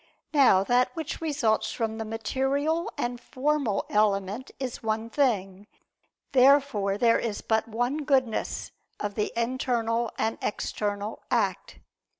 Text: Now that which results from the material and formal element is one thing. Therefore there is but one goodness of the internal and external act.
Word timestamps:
Now 0.33 0.63
that 0.63 0.89
which 0.95 1.21
results 1.21 1.71
from 1.71 1.99
the 1.99 2.05
material 2.05 2.91
and 2.97 3.21
formal 3.21 3.85
element 3.87 4.49
is 4.59 4.81
one 4.81 5.11
thing. 5.11 5.67
Therefore 6.31 6.97
there 6.97 7.19
is 7.19 7.41
but 7.41 7.67
one 7.67 7.97
goodness 7.99 8.71
of 8.99 9.13
the 9.13 9.31
internal 9.39 10.09
and 10.17 10.39
external 10.41 11.21
act. 11.29 11.77